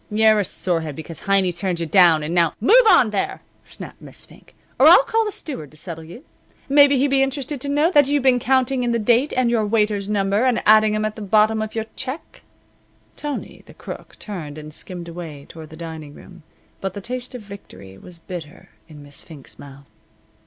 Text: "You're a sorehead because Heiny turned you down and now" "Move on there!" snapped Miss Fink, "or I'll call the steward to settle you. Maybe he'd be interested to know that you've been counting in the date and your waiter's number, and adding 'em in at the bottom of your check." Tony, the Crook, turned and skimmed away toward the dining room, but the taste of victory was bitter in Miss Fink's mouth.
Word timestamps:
"You're 0.09 0.39
a 0.39 0.43
sorehead 0.43 0.95
because 0.95 1.19
Heiny 1.21 1.53
turned 1.55 1.79
you 1.79 1.85
down 1.85 2.23
and 2.23 2.33
now" 2.33 2.55
"Move 2.59 2.87
on 2.89 3.11
there!" 3.11 3.43
snapped 3.63 4.01
Miss 4.01 4.25
Fink, 4.25 4.55
"or 4.79 4.87
I'll 4.87 5.03
call 5.03 5.25
the 5.25 5.31
steward 5.31 5.69
to 5.69 5.77
settle 5.77 6.03
you. 6.03 6.25
Maybe 6.67 6.97
he'd 6.97 7.09
be 7.09 7.21
interested 7.21 7.61
to 7.61 7.69
know 7.69 7.91
that 7.91 8.07
you've 8.07 8.23
been 8.23 8.39
counting 8.39 8.81
in 8.81 8.93
the 8.93 8.97
date 8.97 9.31
and 9.37 9.51
your 9.51 9.63
waiter's 9.63 10.09
number, 10.09 10.43
and 10.43 10.63
adding 10.65 10.95
'em 10.95 11.01
in 11.03 11.09
at 11.09 11.15
the 11.17 11.21
bottom 11.21 11.61
of 11.61 11.75
your 11.75 11.85
check." 11.95 12.41
Tony, 13.15 13.61
the 13.67 13.75
Crook, 13.75 14.15
turned 14.17 14.57
and 14.57 14.73
skimmed 14.73 15.07
away 15.07 15.45
toward 15.47 15.69
the 15.69 15.75
dining 15.77 16.15
room, 16.15 16.41
but 16.81 16.95
the 16.95 17.01
taste 17.01 17.35
of 17.35 17.43
victory 17.43 17.95
was 17.99 18.17
bitter 18.17 18.69
in 18.87 19.03
Miss 19.03 19.21
Fink's 19.21 19.59
mouth. 19.59 19.85